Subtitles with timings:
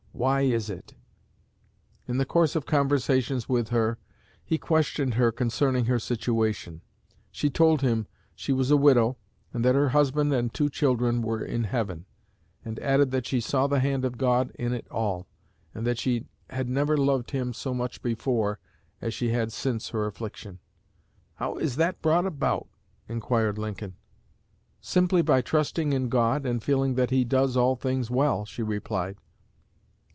[0.13, 0.93] Why is it?'
[2.07, 3.97] In the course of conversations with her,
[4.43, 6.81] he questioned her concerning her situation.
[7.31, 9.17] She told him she was a widow,
[9.51, 12.05] and that her husband and two children were in heaven;
[12.63, 15.25] and added that she saw the hand of God in it all,
[15.73, 18.59] and that she had never loved Him so much before
[19.01, 20.59] as she had since her affliction.
[21.35, 22.69] 'How is that brought about?'
[23.09, 23.59] inquired Mr.
[23.59, 23.95] Lincoln.
[24.81, 29.17] 'Simply by trusting in God, and feeling that He does all things well,' she replied.